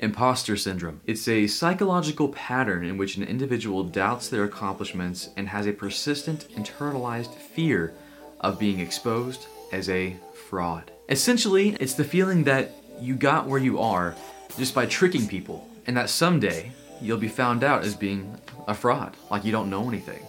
[0.00, 1.02] Imposter syndrome.
[1.06, 6.48] It's a psychological pattern in which an individual doubts their accomplishments and has a persistent
[6.56, 7.92] internalized fear
[8.40, 10.16] of being exposed as a
[10.48, 10.90] fraud.
[11.10, 14.16] Essentially, it's the feeling that you got where you are
[14.56, 16.72] just by tricking people, and that someday
[17.02, 20.22] you'll be found out as being a fraud, like you don't know anything.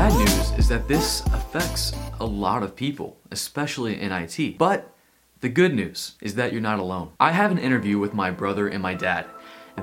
[0.00, 4.56] Bad news is that this affects a lot of people, especially in IT.
[4.56, 4.94] But
[5.40, 7.10] the good news is that you're not alone.
[7.20, 9.26] I have an interview with my brother and my dad.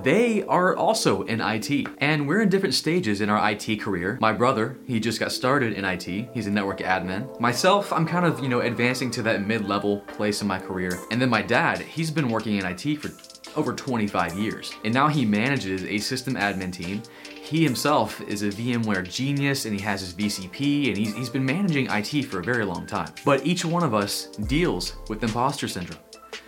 [0.01, 4.17] They are also in IT, and we're in different stages in our IT career.
[4.19, 6.31] My brother, he just got started in IT.
[6.33, 7.39] He's a network admin.
[7.39, 10.97] Myself, I'm kind of, you know, advancing to that mid-level place in my career.
[11.11, 13.11] And then my dad, he's been working in IT for
[13.55, 14.73] over 25 years.
[14.83, 17.03] And now he manages a system admin team.
[17.47, 21.45] He himself is a VMware genius and he has his VCP and he's, he's been
[21.45, 23.13] managing IT for a very long time.
[23.23, 26.01] But each one of us deals with imposter syndrome.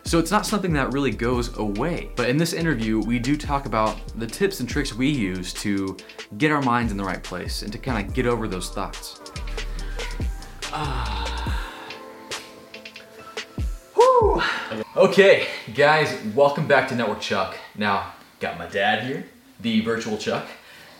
[0.04, 2.10] So it's not something that really goes away.
[2.18, 5.96] But in this interview, we do talk about the tips and tricks we use to
[6.38, 9.22] get our minds in the right place and to kind of get over those thoughts.
[13.96, 14.44] Whew.
[14.98, 17.56] Okay, guys, welcome back to Network Chuck.
[17.78, 19.26] Now, got my dad here,
[19.62, 20.46] the virtual Chuck.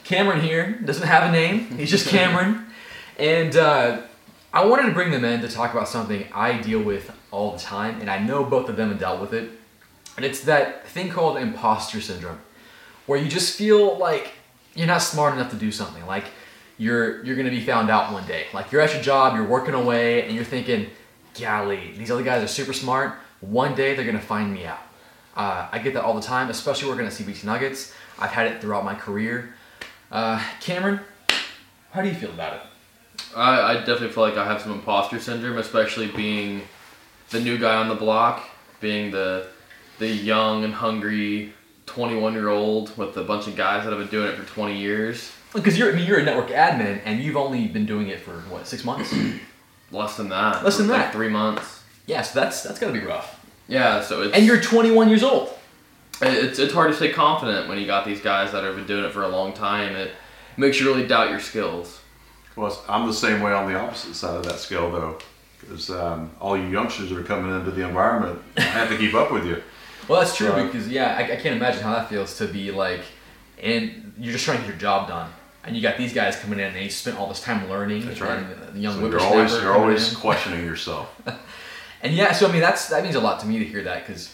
[0.10, 2.66] Cameron here doesn't have a name, he's just Cameron.
[3.20, 4.02] And uh,
[4.52, 7.60] I wanted to bring them in to talk about something I deal with all the
[7.60, 9.52] time, and I know both of them have dealt with it.
[10.18, 12.40] And it's that thing called imposter syndrome,
[13.06, 14.32] where you just feel like
[14.74, 16.04] you're not smart enough to do something.
[16.08, 16.26] Like
[16.80, 18.48] you're you're gonna be found out one day.
[18.52, 20.88] Like you're at your job, you're working away, and you're thinking,
[21.40, 23.14] golly, these other guys are super smart.
[23.42, 24.82] One day they're gonna find me out.
[25.36, 27.94] Uh, I get that all the time, especially working at CBT Nuggets.
[28.18, 29.54] I've had it throughout my career.
[30.12, 31.00] Uh, Cameron,
[31.92, 32.62] how do you feel about it?
[33.36, 36.64] I, I definitely feel like I have some imposter syndrome, especially being
[37.30, 38.44] the new guy on the block,
[38.80, 39.48] being the
[40.00, 41.54] the young and hungry
[41.86, 44.78] 21 year old with a bunch of guys that have been doing it for 20
[44.78, 45.32] years.
[45.54, 48.32] Because you're, I mean, you're a network admin, and you've only been doing it for
[48.50, 49.14] what six months?
[49.92, 50.64] Less than that.
[50.64, 51.14] Less than like that.
[51.14, 51.84] Three months.
[52.06, 53.46] yeah, so that's that's gotta be rough.
[53.68, 55.50] Yeah, so it's And you're 21 years old.
[56.22, 59.06] It's it's hard to stay confident when you got these guys that have been doing
[59.06, 59.96] it for a long time.
[59.96, 60.12] It
[60.58, 62.02] makes you really doubt your skills.
[62.56, 65.18] Well, I'm the same way on the opposite side of that scale, though,
[65.62, 69.14] because um, all you youngsters that are coming into the environment I have to keep
[69.14, 69.62] up with you.
[70.10, 70.66] Well, that's true Right.
[70.70, 73.02] because yeah, I, I can't imagine how that feels to be like,
[73.62, 75.30] and you're just trying to get your job done,
[75.64, 78.06] and you got these guys coming in and they spent all this time learning.
[78.06, 78.40] That's right.
[78.40, 80.20] And the young So you're always you're always in.
[80.20, 81.16] questioning yourself.
[82.02, 84.08] And yeah, so I mean that's that means a lot to me to hear that
[84.08, 84.34] because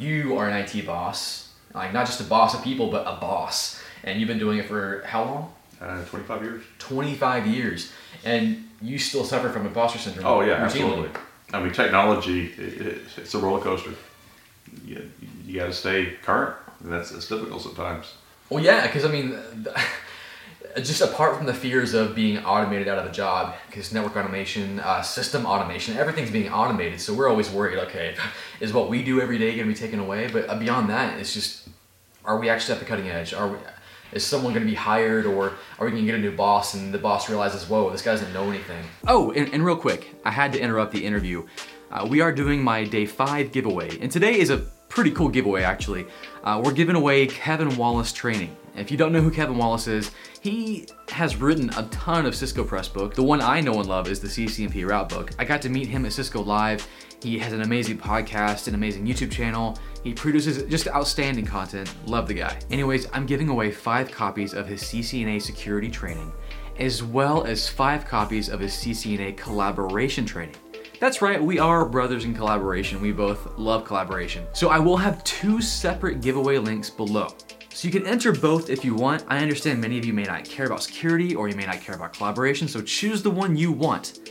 [0.00, 3.80] you are an IT boss, like not just a boss of people, but a boss,
[4.02, 5.52] and you've been doing it for how long?
[5.80, 6.64] Uh, 25 years.
[6.78, 7.92] 25 years,
[8.24, 10.26] and you still suffer from imposter syndrome.
[10.26, 10.64] Oh yeah, routinely.
[10.64, 11.10] absolutely.
[11.52, 13.94] I mean, technology it, it, it's a roller coaster.
[14.84, 15.10] You,
[15.44, 18.14] you got to stay current, and that's it's difficult sometimes.
[18.50, 19.38] Well, yeah, because I mean,
[20.76, 24.80] just apart from the fears of being automated out of a job, because network automation,
[24.80, 27.00] uh, system automation, everything's being automated.
[27.00, 27.78] So we're always worried.
[27.78, 28.14] Okay,
[28.60, 30.28] is what we do every day going to be taken away?
[30.28, 31.68] But uh, beyond that, it's just,
[32.24, 33.34] are we actually at the cutting edge?
[33.34, 33.58] Are we?
[34.12, 36.74] Is someone going to be hired, or are we going to get a new boss
[36.74, 38.84] and the boss realizes, whoa, this guy doesn't know anything?
[39.06, 41.46] Oh, and, and real quick, I had to interrupt the interview.
[41.92, 45.62] Uh, we are doing my day five giveaway, and today is a pretty cool giveaway
[45.62, 46.06] actually.
[46.44, 48.54] Uh, we're giving away Kevin Wallace training.
[48.76, 52.64] If you don't know who Kevin Wallace is, he has written a ton of Cisco
[52.64, 53.14] Press book.
[53.14, 55.30] The one I know and love is the CCNP Route book.
[55.38, 56.86] I got to meet him at Cisco Live.
[57.22, 59.78] He has an amazing podcast, an amazing YouTube channel.
[60.02, 61.92] He produces just outstanding content.
[62.06, 62.58] Love the guy.
[62.70, 66.32] Anyways, I'm giving away five copies of his CCNA security training,
[66.78, 70.56] as well as five copies of his CCNA collaboration training.
[71.00, 73.00] That's right, we are brothers in collaboration.
[73.00, 74.46] We both love collaboration.
[74.52, 77.28] So I will have two separate giveaway links below.
[77.70, 79.24] So you can enter both if you want.
[79.26, 81.94] I understand many of you may not care about security or you may not care
[81.94, 84.30] about collaboration, so choose the one you want.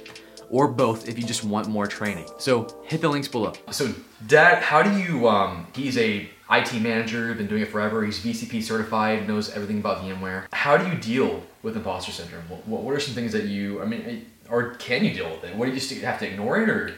[0.51, 2.27] Or both if you just want more training.
[2.37, 3.53] So hit the links below.
[3.71, 3.91] So
[4.27, 8.61] Dad, how do you um he's a IT manager, been doing it forever, he's VCP
[8.61, 10.45] certified, knows everything about VMware.
[10.53, 12.43] How do you deal with imposter syndrome?
[12.47, 15.55] What, what are some things that you I mean or can you deal with it?
[15.55, 16.93] What do you just have to ignore it or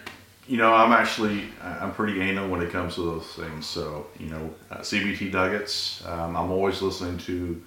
[0.48, 3.66] You know, I'm actually I'm pretty anal when it comes to those things.
[3.66, 6.04] So you know, uh, CBT Nuggets.
[6.06, 7.62] Um, I'm always listening to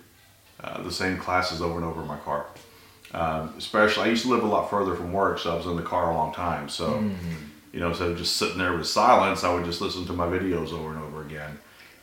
[0.62, 2.46] uh, the same classes over and over in my car.
[3.12, 5.76] Um, especially, I used to live a lot further from work, so I was in
[5.76, 6.68] the car a long time.
[6.68, 6.98] So,
[7.72, 10.26] you know, instead of just sitting there with silence, I would just listen to my
[10.26, 11.58] videos over and over again.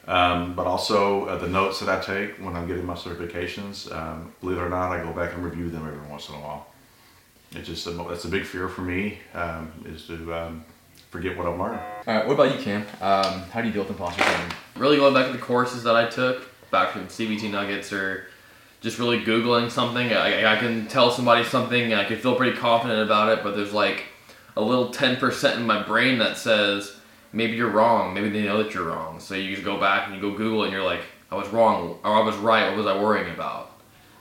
[0.07, 3.92] Um, but also uh, the notes that I take when I'm getting my certifications.
[3.92, 6.39] Um, believe it or not, I go back and review them every once in a
[6.39, 6.68] while.
[7.53, 10.63] It's just a, that's a big fear for me um, is to um,
[11.09, 11.80] forget what I've learned.
[12.07, 12.81] All right, what about you, Cam?
[13.01, 14.51] Um, how do you deal with imposter syndrome?
[14.77, 18.27] Really going back to the courses that I took, back from CBT Nuggets or
[18.80, 20.13] just really Googling something.
[20.13, 23.56] I, I can tell somebody something and I can feel pretty confident about it, but
[23.56, 24.06] there's like
[24.56, 26.95] a little 10% in my brain that says,
[27.33, 28.13] maybe you're wrong.
[28.13, 29.19] Maybe they know that you're wrong.
[29.19, 32.00] So you just go back and you go Google and you're like, I was wrong
[32.04, 32.69] or I was right.
[32.69, 33.70] What was I worrying about?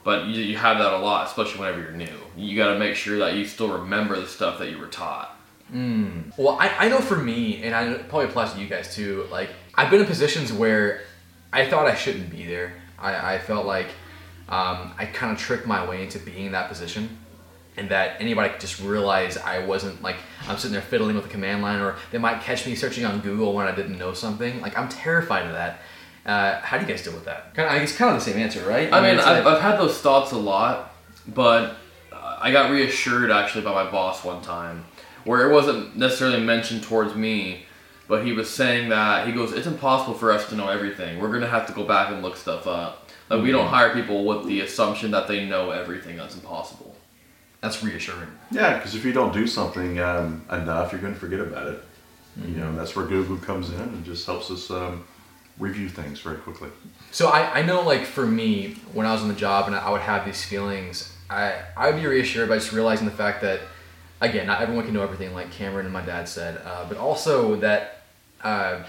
[0.03, 2.09] But you, you have that a lot, especially whenever you're new.
[2.37, 5.37] You got to make sure that you still remember the stuff that you were taught.
[5.73, 6.37] Mm.
[6.37, 9.27] Well, I, I know for me, and I probably applies to you guys too.
[9.31, 11.03] Like I've been in positions where
[11.53, 12.75] I thought I shouldn't be there.
[12.99, 13.87] I, I felt like
[14.49, 17.19] um, I kind of tricked my way into being in that position,
[17.77, 20.17] and that anybody could just realize I wasn't like
[20.49, 23.21] I'm sitting there fiddling with the command line, or they might catch me searching on
[23.21, 24.61] Google when I didn't know something.
[24.61, 25.81] Like I'm terrified of that.
[26.27, 27.55] Uh, how do you guys deal with that?
[27.55, 28.93] Kind of, I guess kind of the same answer, right?
[28.93, 30.93] I mean, it's I've, like- I've had those thoughts a lot,
[31.27, 31.77] but
[32.13, 34.85] uh, I got reassured actually by my boss one time,
[35.25, 37.65] where it wasn't necessarily mentioned towards me,
[38.07, 41.21] but he was saying that he goes, "It's impossible for us to know everything.
[41.21, 43.09] We're gonna have to go back and look stuff up.
[43.31, 46.17] Like we don't hire people with the assumption that they know everything.
[46.17, 46.97] That's impossible."
[47.61, 48.31] that's reassuring.
[48.51, 51.85] Yeah, because if you don't do something um, enough, you're going to forget about it.
[52.43, 55.05] You know, that's where Google comes in and just helps us um,
[55.61, 56.71] review things very quickly.
[57.13, 59.91] So I, I know like for me when I was on the job and I
[59.91, 63.61] would have these feelings, I I would be reassured by just realizing the fact that
[64.21, 67.57] again not everyone can know everything like Cameron and my dad said, uh, but also
[67.57, 68.03] that
[68.43, 68.83] uh,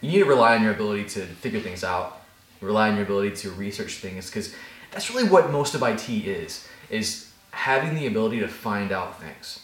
[0.00, 2.22] you need to rely on your ability to figure things out,
[2.60, 4.54] rely on your ability to research things because
[4.90, 9.60] that's really what most of IT is is having the ability to find out things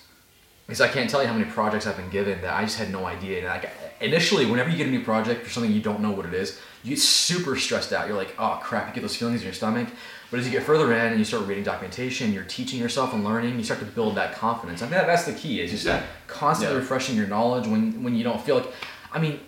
[0.69, 2.93] because I can't tell you how many projects I've been given that I just had
[2.93, 3.38] no idea.
[3.38, 3.70] And like
[4.03, 6.61] initially, whenever you get a new project for something you don't know what it is,
[6.85, 8.06] you get super stressed out.
[8.06, 9.88] You're like, oh crap, you get those feelings in your stomach.
[10.31, 13.25] But as you get further in and you start reading documentation, you're teaching yourself and
[13.25, 14.82] learning, you start to build that confidence.
[14.82, 16.03] I think that, that's the key is just Yeah.
[16.26, 16.82] constantly Yeah.
[16.82, 18.70] refreshing your knowledge when when you don't feel like.
[19.11, 19.41] I mean,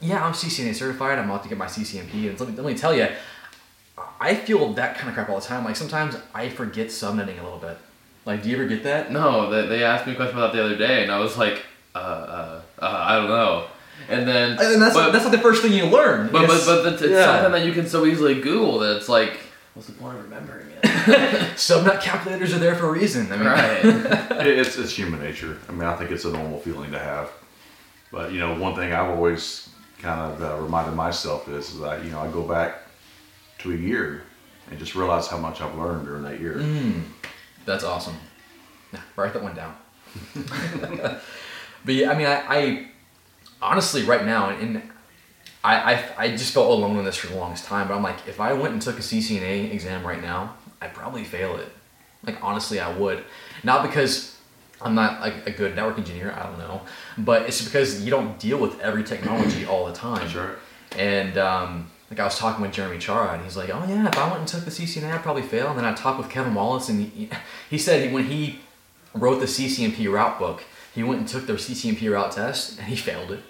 [0.00, 1.20] yeah, I'm CCNA certified.
[1.20, 3.06] I'm about to get my CCNP, and let me, let me tell you,
[4.20, 5.64] I feel that kind of crap all the time.
[5.64, 7.78] Like sometimes I forget subnetting a little bit.
[8.24, 9.10] Like, do you ever get that?
[9.10, 11.36] No, they, they asked me a question about that the other day, and I was
[11.36, 11.64] like,
[11.94, 13.66] uh, uh, uh I don't know.
[14.08, 16.28] And then, And that's but, that's not the first thing you learn.
[16.32, 17.24] but, but, It's- but it's, it's yeah.
[17.42, 19.38] something that you can so easily Google that it's like,
[19.74, 20.82] what's the point of remembering it?
[21.56, 23.30] Subnet calculators are there for a reason.
[23.32, 23.84] I mean, right.
[24.46, 25.58] It- it's, it's human nature.
[25.68, 27.30] I mean, I think it's a normal feeling to have.
[28.10, 29.68] But, you know, one thing I've always
[30.00, 32.78] kind of uh, reminded myself is, is that, you know, I go back
[33.60, 34.22] to a year
[34.70, 36.58] and just realize how much I've learned during that year.
[37.64, 38.16] That's awesome.
[38.92, 39.76] Nah, write that one down.
[40.34, 42.88] but yeah, I mean, I, I
[43.60, 44.82] honestly right now, and
[45.64, 47.88] I, I I just felt alone in this for the longest time.
[47.88, 51.24] But I'm like, if I went and took a CCNA exam right now, I'd probably
[51.24, 51.68] fail it.
[52.24, 53.24] Like honestly, I would.
[53.64, 54.36] Not because
[54.80, 56.32] I'm not like a good network engineer.
[56.32, 56.82] I don't know,
[57.18, 60.26] but it's because you don't deal with every technology all the time.
[60.36, 60.56] Right.
[60.98, 64.18] And um, like I was talking with Jeremy Cioara, and he's like, "Oh yeah, if
[64.18, 66.54] I went and took the CCNA, I'd probably fail." And then I talked with Kevin
[66.54, 67.30] Wallace, and he,
[67.70, 68.58] he said when he
[69.14, 70.62] wrote the CCNP route book,
[70.94, 73.40] he went and took their CCNP route test, and he failed it.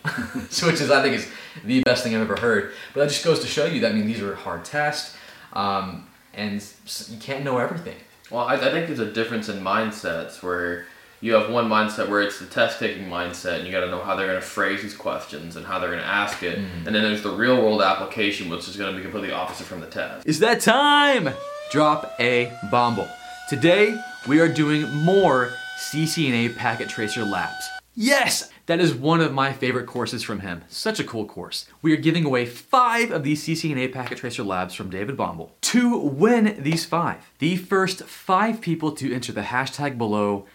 [0.51, 1.29] so which is I think is
[1.65, 2.73] the best thing I've ever heard.
[2.95, 5.17] But that just goes to show you that I mean these are hard tests,
[5.55, 6.65] um, and
[7.11, 7.97] you can't know everything.
[8.31, 10.87] Well, I, I think there's a difference in mindsets where
[11.23, 14.03] you have one mindset where it's the test taking mindset and you got to know
[14.03, 16.59] how they're going to phrase these questions and how they're going to ask it.
[16.59, 16.87] Mm-hmm.
[16.89, 19.81] And then there's the real world application, which is going to be completely opposite from
[19.81, 20.27] the test.
[20.27, 21.33] It's that time!
[21.71, 23.09] Drop a Bombal.
[23.49, 27.71] Today, we are doing more CCNA Packet Tracer Labs.
[27.95, 28.51] Yes!
[28.67, 30.63] That is one of my favorite courses from him.
[30.69, 31.67] Such a cool course.
[31.83, 35.51] We are giving away five of these CCNA Packet Tracer Labs from David Bombal.
[35.61, 40.47] To win these five, the first five people to enter the hashtag below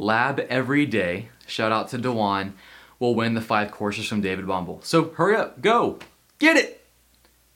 [0.00, 2.54] lab every day, shout out to Dewan,
[2.98, 4.82] will win the five courses from David Bombal.
[4.84, 5.98] So hurry up, go,
[6.38, 6.78] get it!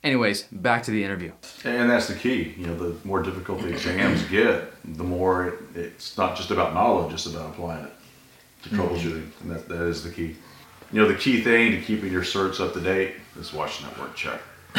[0.02, 1.32] Anyways, back to the interview.
[1.64, 2.54] And that's the key.
[2.58, 6.74] You know, the more difficult the exams get, the more it, it's not just about
[6.74, 7.92] knowledge, it's about applying it
[8.64, 9.30] to troubleshooting.
[9.40, 10.36] And that, that is the key.
[10.92, 13.96] You know, the key thing to keeping your certs up to date is watching that
[13.96, 14.40] Network Chuck.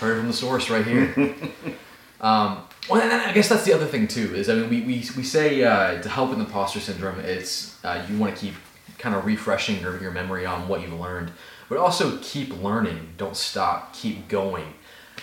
[0.00, 1.36] Heard from the source right here.
[2.22, 4.34] um, well, and I guess that's the other thing too.
[4.34, 8.04] Is I mean, we, we, we say uh, to help with imposter syndrome, it's uh,
[8.08, 8.54] you want to keep
[8.98, 11.32] kind of refreshing your, your memory on what you've learned,
[11.68, 13.08] but also keep learning.
[13.16, 13.94] Don't stop.
[13.94, 14.74] Keep going.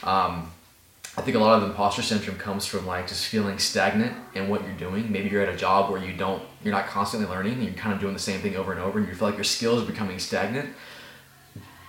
[0.04, 0.52] Um,
[1.18, 4.64] I think a lot of imposter syndrome comes from like just feeling stagnant in what
[4.64, 5.12] you're doing.
[5.12, 7.94] Maybe you're at a job where you don't, you're not constantly learning, and you're kind
[7.94, 9.86] of doing the same thing over and over, and you feel like your skills are
[9.86, 10.70] becoming stagnant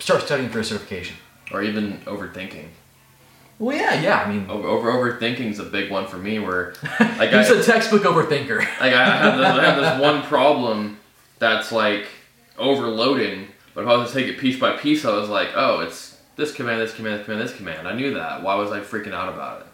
[0.01, 1.17] start studying for a certification.
[1.53, 2.69] or even overthinking.
[3.61, 4.23] Well, yeah, yeah.
[4.23, 6.39] I mean, Over, over overthinking is a big one for me.
[6.39, 8.59] Where like he's I, a textbook overthinker.
[8.59, 10.99] like I have, this, I have this one problem
[11.39, 12.07] that's like
[12.59, 15.81] overloading, but if I was to take it piece by piece, I was like, oh,
[15.81, 17.87] it's this command, this command, this command, this command.
[17.87, 18.43] I knew that.
[18.43, 19.67] Why was I freaking out about it?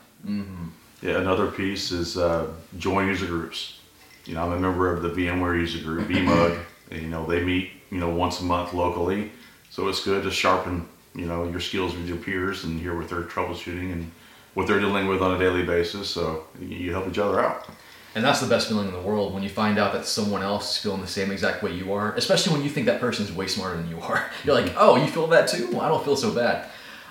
[1.02, 3.78] Yeah, another piece is uh, join user groups.
[4.24, 6.58] You know, I'm a member of the VMware user group, VMUG.
[6.90, 9.30] and, you know, they meet, you know, once a month locally.
[9.70, 13.08] So it's good to sharpen, you know, your skills with your peers and hear what
[13.08, 14.10] they're troubleshooting and
[14.54, 16.08] what they're dealing with on a daily basis.
[16.08, 17.66] So you- help each other out.
[18.14, 20.76] And that's the best feeling in the world when you find out that someone else
[20.76, 23.46] is feeling the same exact way you are, especially when you think that person's way
[23.46, 24.30] smarter than you are.
[24.44, 25.68] You're like, oh, you feel that too?
[25.70, 26.66] Well, I don't feel so bad.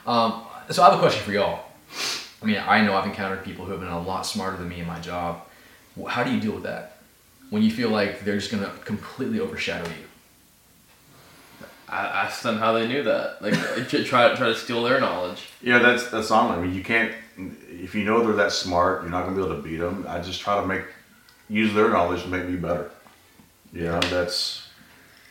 [0.08, 1.66] Um, so I have a question for y'all.
[2.42, 4.80] I mean, I know I've encountered people who have been a lot smarter than me
[4.80, 5.42] in my job.
[6.08, 6.98] How do you deal with that?
[7.52, 10.06] When you feel like they're just going to completely overshadow you?
[11.88, 13.42] I asked them how they knew that.
[13.42, 13.54] Like
[13.88, 15.44] try try to steal their knowledge.
[15.62, 16.58] Yeah, that's that's on.
[16.58, 19.56] I mean, you can't if you know they're that smart, you're not gonna be able
[19.56, 20.06] to beat them.
[20.08, 20.84] I just try to make
[21.50, 22.90] use their knowledge to make me better.
[23.74, 24.68] You know, that's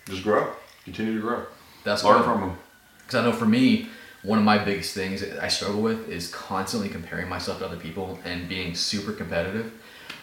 [0.06, 0.52] just grow,
[0.84, 1.46] continue to grow,
[1.82, 2.58] That's learn from them.
[2.98, 3.88] Because I know for me,
[4.22, 8.18] one of my biggest things I struggle with is constantly comparing myself to other people
[8.24, 9.72] and being super competitive.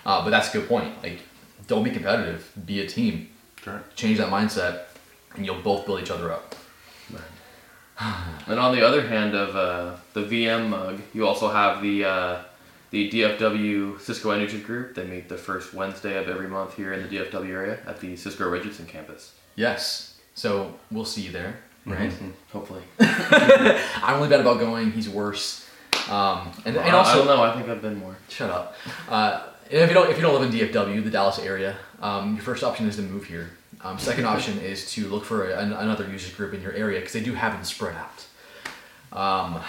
[0.05, 1.01] Uh, but that's a good point.
[1.03, 1.19] Like,
[1.67, 2.51] don't be competitive.
[2.65, 3.29] Be a team.
[3.63, 3.95] Correct.
[3.95, 4.85] Change that mindset,
[5.35, 6.55] and you'll both build each other up.
[8.47, 12.41] And on the other hand of uh, the VMUG, you also have the uh,
[12.89, 14.95] the DFW Cisco User Group.
[14.95, 18.15] They meet the first Wednesday of every month here in the DFW area at the
[18.15, 19.33] Cisco Richardson campus.
[19.55, 20.19] Yes.
[20.33, 22.11] So we'll see you there, right?
[22.51, 22.81] Hopefully.
[22.99, 24.91] I'm really bad about going.
[24.91, 25.69] He's worse.
[26.09, 27.43] Um, and, and I, I also, don't know.
[27.43, 28.17] I think I've been more.
[28.27, 28.75] Shut up.
[29.07, 32.43] Uh, if you don't if you don't live in DFW, the Dallas area, um, your
[32.43, 33.51] first option is to move here.
[33.83, 37.13] Um, second option is to look for an, another user group in your area because
[37.13, 39.17] they do have them spread out.
[39.17, 39.61] Um,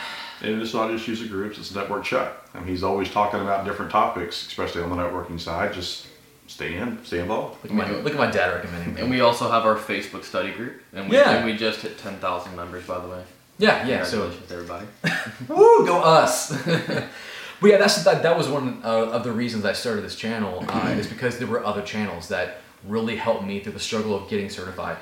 [0.43, 2.49] And it's not just user groups; it's Network Chuck.
[2.55, 5.73] I mean, he's always talking about different topics, especially on the networking side.
[5.73, 6.09] Just
[6.49, 7.63] stay in, stay involved.
[7.63, 9.01] look, at my, look at my dad recommending me.
[9.01, 11.31] And we also have our Facebook study group, and we, Yeah.
[11.37, 13.23] and we just hit ten thousand members, by the way.
[13.59, 14.05] Yeah, yeah.
[14.05, 14.87] So Congratulations, everybody.
[15.49, 16.51] Woo, go us!
[17.61, 18.23] but yeah, that's that.
[18.25, 20.65] That was one uh, of the reasons I started this channel.
[20.69, 24.29] Uh, is because there were other channels that really helped me through the struggle of
[24.29, 24.97] getting certified.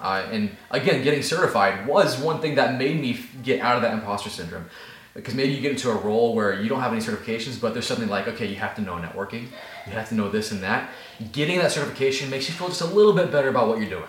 [0.00, 3.92] Uh, and again, getting certified was one thing that made me get out of that
[3.92, 4.64] imposter syndrome.
[5.12, 7.86] Because maybe you get into a role where you don't have any certifications, but there's
[7.86, 9.42] something like, okay, you have to know networking,
[9.86, 10.90] you have to know this and that.
[11.32, 14.08] Getting that certification makes you feel just a little bit better about what you're doing,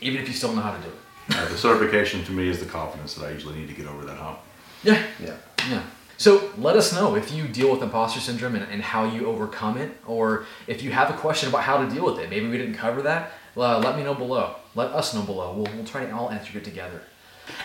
[0.00, 1.36] even if you still know how to do it.
[1.36, 4.04] Uh, the certification to me is the confidence that I usually need to get over
[4.04, 4.38] that hump.
[4.84, 5.36] Yeah, Yeah.
[5.68, 5.82] Yeah.
[6.16, 9.76] So let us know if you deal with imposter syndrome and, and how you overcome
[9.78, 12.30] it, or if you have a question about how to deal with it.
[12.30, 13.32] Maybe we didn't cover that.
[13.56, 14.56] Uh, let me know below.
[14.74, 15.52] Let us know below.
[15.52, 17.02] We'll, we'll try to all answer it together.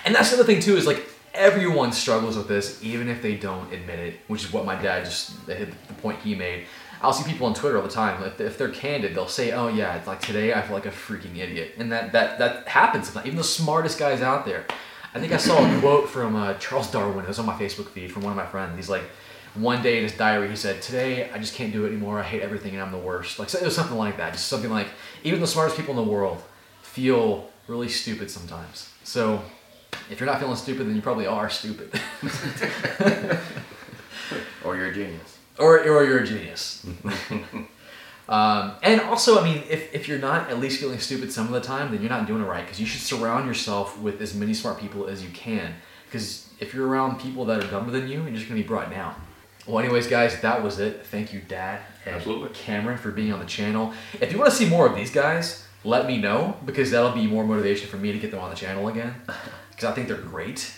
[0.05, 3.35] And that's the other thing too is like everyone struggles with this, even if they
[3.35, 6.65] don't admit it, which is what my dad just hit the point he made.
[7.01, 8.21] I'll see people on Twitter all the time.
[8.23, 10.91] If, if they're candid, they'll say, "Oh yeah, it's like today I feel like a
[10.91, 13.15] freaking idiot," and that that that happens.
[13.15, 14.65] Even the smartest guys out there.
[15.13, 17.25] I think I saw a quote from uh, Charles Darwin.
[17.25, 18.75] It was on my Facebook feed from one of my friends.
[18.75, 19.03] He's like,
[19.55, 22.19] one day in his diary, he said, "Today I just can't do it anymore.
[22.19, 24.33] I hate everything, and I'm the worst." Like it was something like that.
[24.33, 24.87] Just something like
[25.23, 26.43] even the smartest people in the world
[26.83, 28.89] feel really stupid sometimes.
[29.03, 29.41] So
[30.11, 31.91] if you're not feeling stupid, then you probably are stupid,
[34.63, 35.37] Or you're a genius.
[35.57, 36.85] or or you're a genius.
[38.29, 41.53] Um, and also, I mean, if, if you're not at least feeling stupid some of
[41.53, 42.63] the time, then you're not doing it right.
[42.63, 45.73] Because you should surround yourself with as many smart people as you can.
[46.05, 48.91] Because if you're around people that are dumber than you, you're just gonna be brought
[48.91, 49.15] down.
[49.67, 51.05] Well, anyways, guys, that was it.
[51.07, 52.49] Thank you, Dad and Absolutely.
[52.49, 53.93] Cameron, for being on the channel.
[54.19, 57.27] If you want to see more of these guys, let me know because that'll be
[57.27, 59.15] more motivation for me to get them on the channel again.
[59.69, 60.73] Because I think they're great.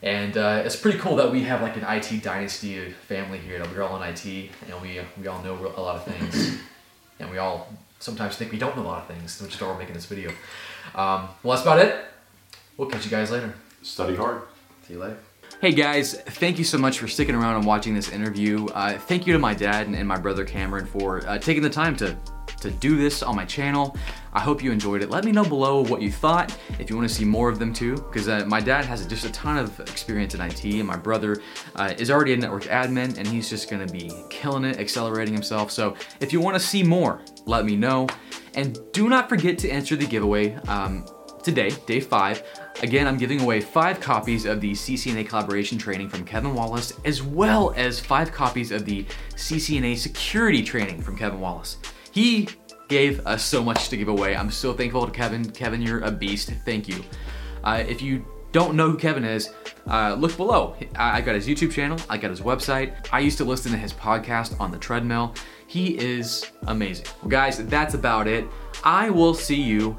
[0.00, 3.58] And uh, it's pretty cool that we have like an IT dynasty family here.
[3.58, 6.53] That we're all in IT and we we all know a lot of things,
[7.18, 9.68] and we all sometimes think we don't know a lot of things, which is why
[9.68, 10.30] we're making this video.
[10.94, 12.04] Um, well, that's about it.
[12.76, 13.54] We'll catch you guys later.
[13.82, 14.42] Study hard.
[14.86, 15.18] See you later.
[15.60, 18.66] Hey guys, thank you so much for sticking around and watching this interview.
[18.66, 21.70] Uh, thank you to my dad and, and my brother Cameron for uh, taking the
[21.70, 22.16] time to
[22.64, 23.94] to do this on my channel.
[24.32, 25.10] I hope you enjoyed it.
[25.10, 26.56] Let me know below what you thought.
[26.78, 29.26] If you want to see more of them too, because uh, my dad has just
[29.26, 31.42] a ton of experience in IT, and my brother
[31.76, 35.34] uh, is already a network admin, and he's just going to be killing it, accelerating
[35.34, 35.70] himself.
[35.70, 38.08] So if you want to see more, let me know.
[38.54, 40.54] And do not forget to enter the giveaway.
[40.66, 41.06] Um,
[41.42, 42.42] today, day five.
[42.82, 47.22] Again, I'm giving away five copies of the CCNA collaboration training from Kevin Wallace, as
[47.22, 49.04] well as five copies of the
[49.36, 51.78] CCNA security training from Kevin Wallace.
[52.10, 52.48] He
[52.88, 54.36] gave us so much to give away.
[54.36, 55.50] I'm so thankful to Kevin.
[55.50, 56.50] Kevin, you're a beast.
[56.64, 57.02] Thank you.
[57.62, 59.50] Uh, if you don't know who Kevin is,
[59.88, 60.76] uh, look below.
[60.96, 62.94] I I got his YouTube channel, I got his website.
[63.12, 65.34] I used to listen to his podcast on the treadmill.
[65.66, 67.06] He is amazing.
[67.22, 68.46] Well, guys, that's about it.
[68.84, 69.98] I will see you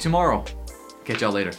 [0.00, 0.44] tomorrow.
[1.04, 1.52] Catch y'all later.